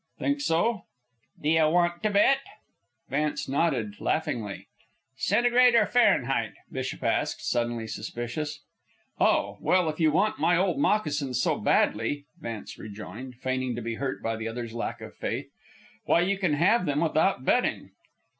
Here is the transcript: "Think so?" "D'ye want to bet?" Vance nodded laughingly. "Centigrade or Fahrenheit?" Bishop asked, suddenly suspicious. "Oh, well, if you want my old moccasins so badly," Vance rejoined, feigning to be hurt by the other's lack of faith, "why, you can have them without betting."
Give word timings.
"Think 0.17 0.41
so?" 0.41 0.85
"D'ye 1.39 1.63
want 1.67 2.01
to 2.01 2.09
bet?" 2.09 2.39
Vance 3.09 3.47
nodded 3.47 3.99
laughingly. 4.01 4.65
"Centigrade 5.17 5.75
or 5.75 5.85
Fahrenheit?" 5.85 6.53
Bishop 6.71 7.03
asked, 7.03 7.47
suddenly 7.47 7.85
suspicious. 7.85 8.63
"Oh, 9.19 9.59
well, 9.61 9.89
if 9.89 9.99
you 9.99 10.11
want 10.11 10.39
my 10.39 10.57
old 10.57 10.79
moccasins 10.79 11.39
so 11.39 11.55
badly," 11.59 12.25
Vance 12.39 12.79
rejoined, 12.79 13.35
feigning 13.35 13.75
to 13.75 13.81
be 13.83 13.93
hurt 14.01 14.23
by 14.23 14.35
the 14.35 14.47
other's 14.47 14.73
lack 14.73 15.01
of 15.01 15.13
faith, 15.15 15.51
"why, 16.05 16.21
you 16.21 16.35
can 16.39 16.53
have 16.55 16.87
them 16.87 17.01
without 17.01 17.45
betting." 17.45 17.91